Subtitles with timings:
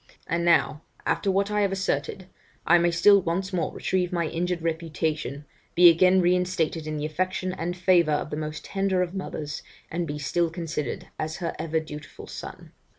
[0.25, 2.25] And now, after what I have asserted,
[2.65, 7.53] I may still once more retrieve my injured reputation, be again reinstated in the affection
[7.53, 9.61] and favour of the most tender of mothers,
[9.91, 12.71] and be still considered as her ever dutiful son.